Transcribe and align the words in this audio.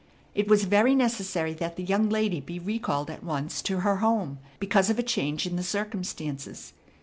It 0.33 0.47
was 0.47 0.63
very 0.63 0.95
necessary 0.95 1.53
that 1.53 1.75
the 1.75 1.83
young 1.83 2.09
lady 2.09 2.39
be 2.39 2.57
recalled 2.57 3.11
at 3.11 3.23
once 3.23 3.61
to 3.61 3.81
her 3.81 3.97
home 3.97 4.39
because 4.59 4.89
of 4.89 4.97
a 4.97 5.03
change 5.03 5.45
in 5.45 5.57
the 5.57 5.63
circumstances. 5.63 6.73